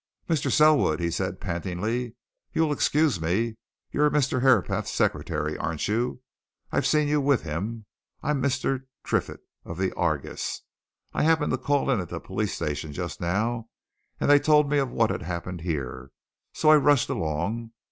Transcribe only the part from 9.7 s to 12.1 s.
the Argus I happened to call in at